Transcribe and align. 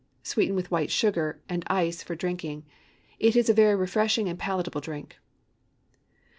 Sweeten 0.23 0.55
with 0.55 0.71
white 0.71 0.89
sugar, 0.89 1.39
and 1.47 1.63
ice 1.67 2.01
for 2.01 2.15
drinking. 2.15 2.65
It 3.19 3.35
is 3.35 3.51
a 3.51 3.77
refreshing 3.77 4.27
and 4.27 4.39
palatable 4.39 4.81
drink. 4.81 5.19